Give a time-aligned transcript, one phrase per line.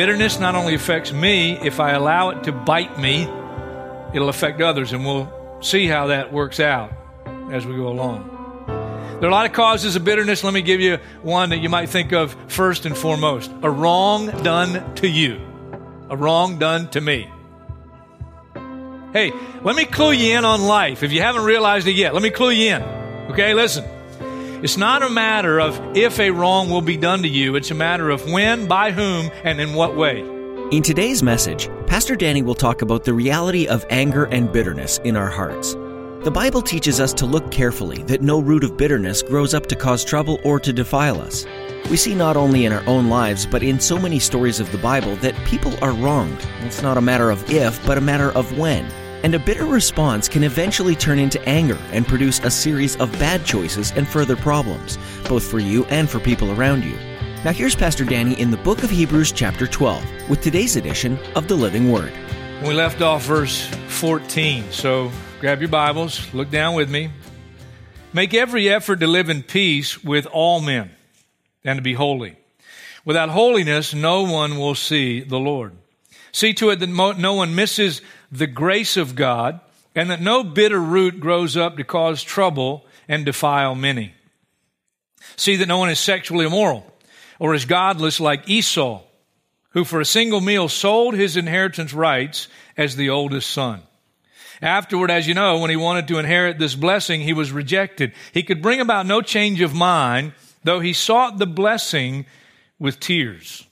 [0.00, 3.24] Bitterness not only affects me, if I allow it to bite me,
[4.14, 5.30] it'll affect others, and we'll
[5.60, 6.90] see how that works out
[7.52, 8.26] as we go along.
[9.20, 10.42] There are a lot of causes of bitterness.
[10.42, 14.28] Let me give you one that you might think of first and foremost a wrong
[14.42, 15.38] done to you,
[16.08, 17.30] a wrong done to me.
[19.12, 21.02] Hey, let me clue you in on life.
[21.02, 22.82] If you haven't realized it yet, let me clue you in.
[23.32, 23.84] Okay, listen.
[24.62, 27.74] It's not a matter of if a wrong will be done to you, it's a
[27.74, 30.20] matter of when, by whom, and in what way.
[30.70, 35.16] In today's message, Pastor Danny will talk about the reality of anger and bitterness in
[35.16, 35.72] our hearts.
[36.24, 39.76] The Bible teaches us to look carefully that no root of bitterness grows up to
[39.76, 41.46] cause trouble or to defile us.
[41.88, 44.78] We see not only in our own lives, but in so many stories of the
[44.78, 46.46] Bible that people are wronged.
[46.60, 48.86] It's not a matter of if, but a matter of when.
[49.22, 53.44] And a bitter response can eventually turn into anger and produce a series of bad
[53.44, 56.96] choices and further problems, both for you and for people around you.
[57.44, 61.48] Now, here's Pastor Danny in the book of Hebrews, chapter 12, with today's edition of
[61.48, 62.12] the Living Word.
[62.62, 65.10] We left off verse 14, so
[65.40, 67.10] grab your Bibles, look down with me.
[68.12, 70.90] Make every effort to live in peace with all men
[71.62, 72.36] and to be holy.
[73.04, 75.72] Without holiness, no one will see the Lord.
[76.32, 79.60] See to it that no one misses the grace of God
[79.94, 84.14] and that no bitter root grows up to cause trouble and defile many.
[85.36, 86.86] See that no one is sexually immoral
[87.38, 89.02] or is godless like Esau,
[89.70, 93.82] who for a single meal sold his inheritance rights as the oldest son.
[94.62, 98.12] Afterward, as you know, when he wanted to inherit this blessing, he was rejected.
[98.32, 102.26] He could bring about no change of mind, though he sought the blessing
[102.78, 103.66] with tears.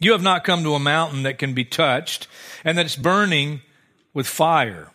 [0.00, 2.28] You have not come to a mountain that can be touched
[2.64, 3.62] and that's burning
[4.14, 4.90] with fire,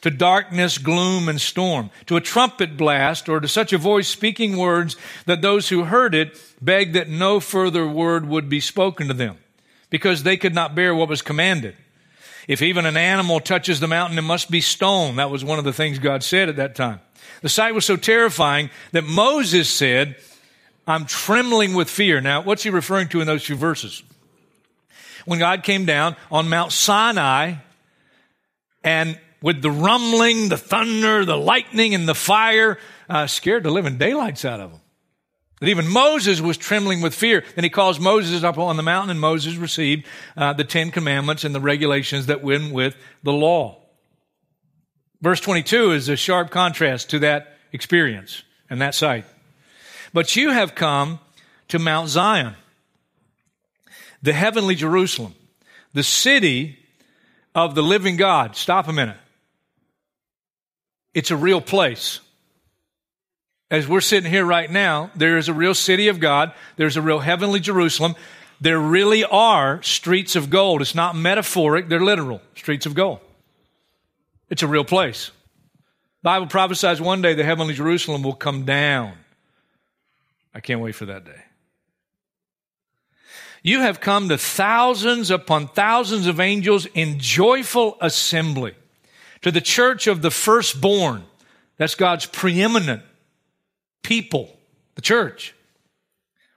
[0.00, 4.56] to darkness, gloom, and storm, to a trumpet blast, or to such a voice speaking
[4.56, 4.96] words
[5.26, 9.38] that those who heard it begged that no further word would be spoken to them,
[9.90, 11.76] because they could not bear what was commanded.
[12.48, 15.18] If even an animal touches the mountain, it must be stoned.
[15.18, 17.00] That was one of the things God said at that time.
[17.42, 20.16] The sight was so terrifying that Moses said,
[20.86, 22.20] I'm trembling with fear.
[22.20, 24.02] Now, what's he referring to in those few verses?
[25.26, 27.56] When God came down on Mount Sinai
[28.82, 32.78] and with the rumbling, the thunder, the lightning, and the fire,
[33.10, 34.80] uh, scared the living daylights out of them.
[35.60, 37.44] That even Moses was trembling with fear.
[37.54, 40.06] Then he calls Moses up on the mountain, and Moses received
[40.36, 43.82] uh, the Ten Commandments and the regulations that went with the law.
[45.22, 49.24] Verse 22 is a sharp contrast to that experience and that sight.
[50.12, 51.20] But you have come
[51.68, 52.54] to Mount Zion
[54.26, 55.36] the heavenly Jerusalem,
[55.94, 56.76] the city
[57.54, 58.56] of the living God.
[58.56, 59.16] Stop a minute.
[61.14, 62.18] It's a real place.
[63.70, 66.52] As we're sitting here right now, there is a real city of God.
[66.74, 68.16] There's a real heavenly Jerusalem.
[68.60, 70.82] There really are streets of gold.
[70.82, 73.20] It's not metaphoric, they're literal streets of gold.
[74.50, 75.30] It's a real place.
[76.24, 79.12] Bible prophesies one day the heavenly Jerusalem will come down.
[80.52, 81.42] I can't wait for that day.
[83.66, 88.76] You have come to thousands upon thousands of angels in joyful assembly
[89.42, 91.24] to the church of the firstborn.
[91.76, 93.02] That's God's preeminent
[94.04, 94.56] people,
[94.94, 95.52] the church,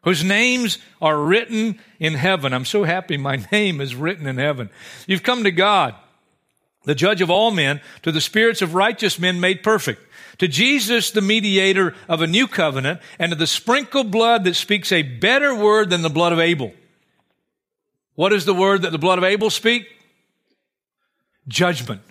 [0.04, 2.54] whose names are written in heaven.
[2.54, 4.70] I'm so happy my name is written in heaven.
[5.08, 5.96] You've come to God,
[6.84, 10.06] the judge of all men, to the spirits of righteous men made perfect
[10.38, 14.92] to Jesus, the mediator of a new covenant, and to the sprinkled blood that speaks
[14.92, 16.72] a better word than the blood of Abel.
[18.20, 19.88] What is the word that the blood of Abel speak?
[21.48, 22.02] Judgment.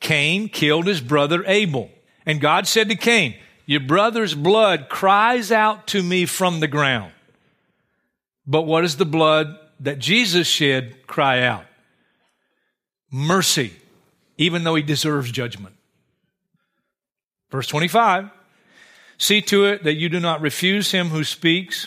[0.00, 1.90] Cain killed his brother Abel.
[2.24, 3.34] And God said to Cain,
[3.66, 7.12] Your brother's blood cries out to me from the ground.
[8.46, 11.66] But what does the blood that Jesus shed cry out?
[13.10, 13.74] Mercy,
[14.38, 15.74] even though he deserves judgment.
[17.50, 18.30] Verse 25
[19.18, 21.86] See to it that you do not refuse him who speaks.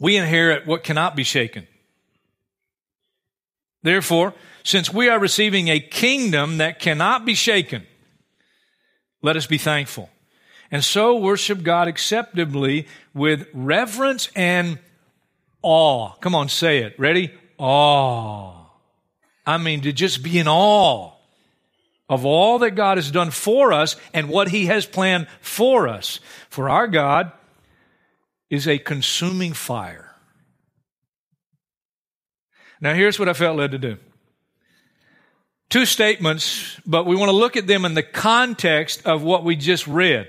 [0.00, 1.68] We inherit what cannot be shaken.
[3.82, 7.86] Therefore, since we are receiving a kingdom that cannot be shaken,
[9.22, 10.10] let us be thankful.
[10.70, 14.78] And so worship God acceptably with reverence and
[15.62, 16.12] awe.
[16.20, 16.98] Come on, say it.
[16.98, 17.32] Ready?
[17.58, 18.66] Awe.
[19.46, 21.12] I mean, to just be in awe
[22.08, 26.20] of all that God has done for us and what He has planned for us.
[26.48, 27.32] For our God
[28.50, 30.14] is a consuming fire.
[32.80, 33.96] Now, here's what I felt led to do.
[35.68, 39.54] Two statements, but we want to look at them in the context of what we
[39.54, 40.28] just read.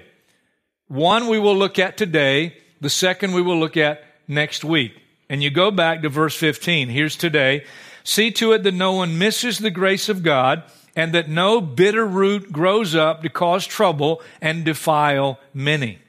[0.87, 4.93] One we will look at today, the second we will look at next week.
[5.29, 6.89] And you go back to verse 15.
[6.89, 7.63] Here's today.
[8.03, 10.63] See to it that no one misses the grace of God
[10.95, 15.99] and that no bitter root grows up to cause trouble and defile many.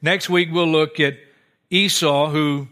[0.00, 1.16] Next week we'll look at
[1.70, 2.68] Esau who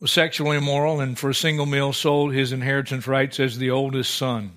[0.00, 4.14] was sexually immoral and for a single meal sold his inheritance rights as the oldest
[4.14, 4.52] son.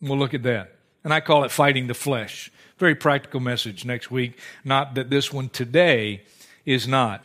[0.00, 0.74] We'll look at that.
[1.02, 2.50] And I call it fighting the flesh.
[2.78, 4.38] Very practical message next week.
[4.64, 6.22] Not that this one today
[6.64, 7.24] is not.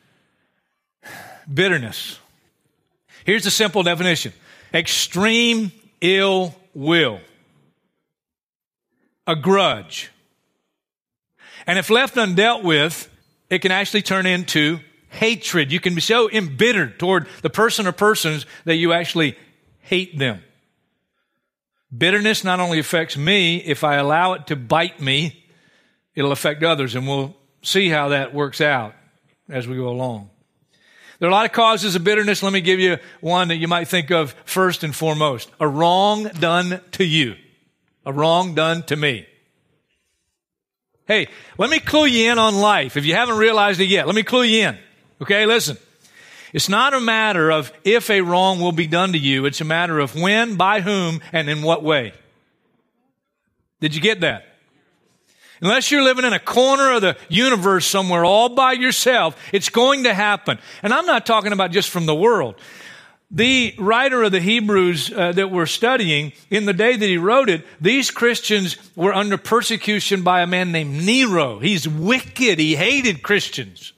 [1.52, 2.20] Bitterness.
[3.26, 4.34] Here's the simple definition
[4.74, 5.72] extreme
[6.02, 7.20] ill will,
[9.26, 10.12] a grudge.
[11.66, 13.08] And if left undealt with,
[13.50, 14.80] it can actually turn into
[15.10, 15.72] hatred.
[15.72, 19.38] You can be so embittered toward the person or persons that you actually
[19.80, 20.44] hate them.
[21.96, 25.44] Bitterness not only affects me, if I allow it to bite me,
[26.14, 28.94] it'll affect others, and we'll see how that works out
[29.50, 30.30] as we go along.
[31.18, 32.44] There are a lot of causes of bitterness.
[32.44, 35.50] Let me give you one that you might think of first and foremost.
[35.60, 37.36] A wrong done to you.
[38.06, 39.28] A wrong done to me.
[41.10, 41.28] Hey,
[41.58, 42.96] let me clue you in on life.
[42.96, 44.78] If you haven't realized it yet, let me clue you in.
[45.20, 45.76] Okay, listen.
[46.54, 49.46] It's not a matter of if a wrong will be done to you.
[49.46, 52.14] It's a matter of when, by whom, and in what way.
[53.82, 54.46] Did you get that?
[55.62, 60.04] Unless you're living in a corner of the universe somewhere all by yourself, it's going
[60.04, 60.60] to happen.
[60.84, 62.54] And I'm not talking about just from the world.
[63.32, 67.48] The writer of the Hebrews uh, that we're studying, in the day that he wrote
[67.48, 71.60] it, these Christians were under persecution by a man named Nero.
[71.60, 72.58] He's wicked.
[72.58, 73.94] He hated Christians.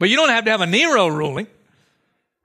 [0.00, 1.46] But you don't have to have a Nero ruling,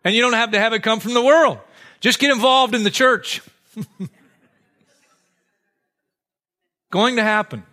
[0.04, 1.58] and you don't have to have it come from the world.
[2.02, 3.42] Just get involved in the church.
[6.92, 7.64] Going to happen.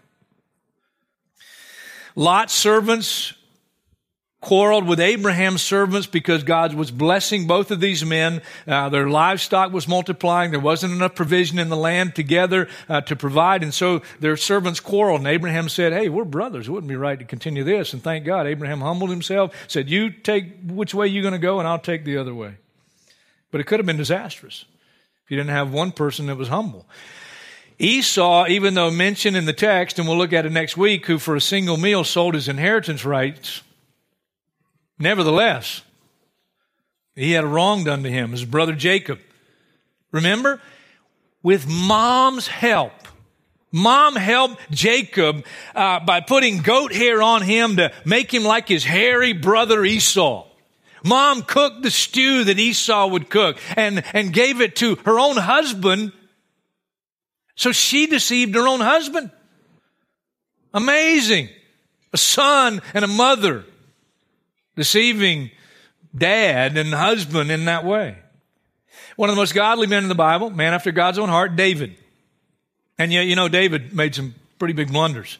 [2.17, 3.35] Lot's servants
[4.41, 8.41] quarreled with Abraham's servants because God was blessing both of these men.
[8.67, 10.51] Uh, their livestock was multiplying.
[10.51, 13.63] There wasn't enough provision in the land together uh, to provide.
[13.63, 15.21] And so their servants quarreled.
[15.21, 16.69] And Abraham said, Hey, we're brothers.
[16.69, 17.93] It wouldn't be right to continue this.
[17.93, 21.59] And thank God, Abraham humbled himself, said, You take which way you're going to go,
[21.59, 22.55] and I'll take the other way.
[23.51, 24.65] But it could have been disastrous
[25.25, 26.87] if you didn't have one person that was humble.
[27.79, 31.19] Esau, even though mentioned in the text, and we'll look at it next week, who
[31.19, 33.63] for a single meal sold his inheritance rights,
[35.00, 35.81] Nevertheless,
[37.17, 39.19] he had a wrong done to him, his brother Jacob.
[40.12, 40.61] Remember?
[41.42, 42.92] With mom's help.
[43.73, 48.85] Mom helped Jacob uh, by putting goat hair on him to make him like his
[48.85, 50.47] hairy brother Esau.
[51.02, 55.38] Mom cooked the stew that Esau would cook and, and gave it to her own
[55.38, 56.12] husband.
[57.54, 59.30] So she deceived her own husband.
[60.75, 61.49] Amazing.
[62.12, 63.64] A son and a mother
[64.77, 65.50] deceiving
[66.17, 68.17] dad and husband in that way.
[69.17, 71.95] One of the most godly men in the Bible, man after God's own heart, David.
[72.99, 75.39] And yet, you know, David made some pretty big blunders.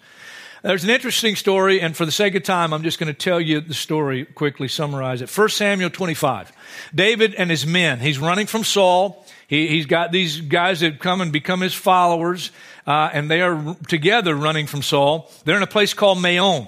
[0.63, 3.41] There's an interesting story, and for the sake of time, I'm just going to tell
[3.41, 5.35] you the story, quickly summarize it.
[5.35, 6.53] 1 Samuel 25.
[6.95, 9.25] David and his men, he's running from Saul.
[9.49, 12.51] He, has got these guys that come and become his followers,
[12.87, 15.31] uh, and they are together running from Saul.
[15.45, 16.67] They're in a place called Maon.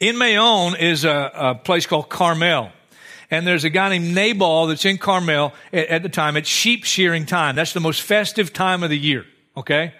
[0.00, 2.72] In Maon is a, a place called Carmel.
[3.30, 6.38] And there's a guy named Nabal that's in Carmel at, at the time.
[6.38, 7.54] It's sheep shearing time.
[7.54, 9.26] That's the most festive time of the year.
[9.58, 9.92] Okay?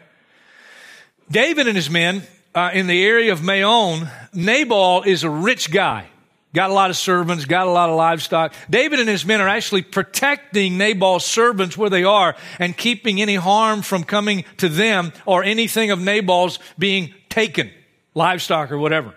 [1.30, 2.22] David and his men
[2.54, 6.06] uh, in the area of Maon, Nabal is a rich guy.
[6.54, 8.54] Got a lot of servants, got a lot of livestock.
[8.68, 13.36] David and his men are actually protecting Nabal's servants where they are and keeping any
[13.36, 17.70] harm from coming to them or anything of Nabal's being taken,
[18.14, 19.14] livestock or whatever.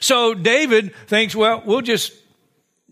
[0.00, 2.12] So David thinks, well, we'll just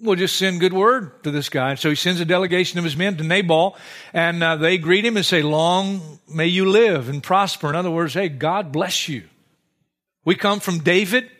[0.01, 1.75] we'll just send good word to this guy.
[1.75, 3.77] So he sends a delegation of his men to Nabal,
[4.13, 7.69] and uh, they greet him and say, Long may you live and prosper.
[7.69, 9.25] In other words, hey, God bless you.
[10.25, 11.31] We come from David.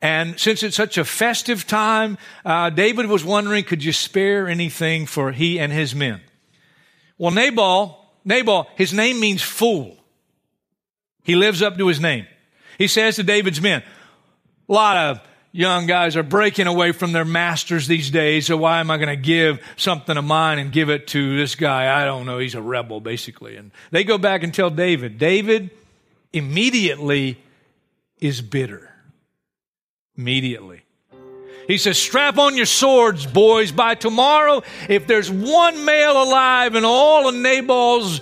[0.00, 5.06] And since it's such a festive time, uh, David was wondering, could you spare anything
[5.06, 6.20] for he and his men?
[7.16, 9.96] Well, Nabal, Nabal, his name means fool.
[11.24, 12.28] He lives up to his name.
[12.78, 13.82] He says to David's men,
[14.68, 15.20] a lot of
[15.52, 19.08] young guys are breaking away from their masters these days, so why am I going
[19.08, 22.00] to give something of mine and give it to this guy?
[22.00, 22.38] I don't know.
[22.38, 23.56] He's a rebel, basically.
[23.56, 25.18] And they go back and tell David.
[25.18, 25.70] David
[26.32, 27.38] immediately
[28.20, 28.90] is bitter.
[30.16, 30.82] Immediately.
[31.66, 33.72] He says, strap on your swords, boys.
[33.72, 38.20] By tomorrow, if there's one male alive in all of Nabal's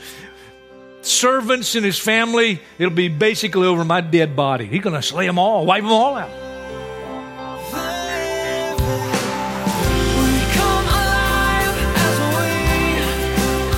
[1.07, 4.67] servants and his family, it'll be basically over my dead body.
[4.67, 6.29] He's going to slay them all, wipe them all out.
[6.29, 6.35] We
[10.55, 12.51] come alive as we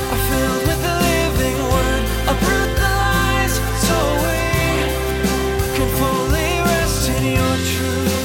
[0.09, 2.03] are filled with the living word.
[2.29, 3.55] Uproot the lies
[3.87, 4.41] so we
[5.77, 8.17] can fully rest in your truth.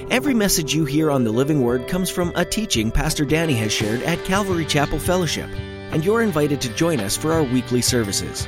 [0.09, 3.71] Every message you hear on the Living Word comes from a teaching Pastor Danny has
[3.71, 5.49] shared at Calvary Chapel Fellowship,
[5.91, 8.47] and you're invited to join us for our weekly services.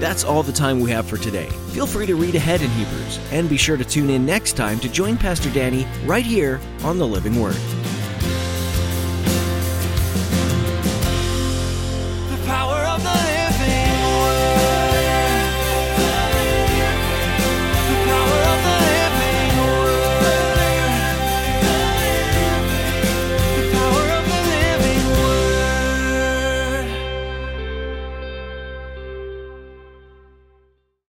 [0.00, 1.48] That's all the time we have for today.
[1.72, 4.80] Feel free to read ahead in Hebrews, and be sure to tune in next time
[4.80, 7.54] to join Pastor Danny right here on the Living Word.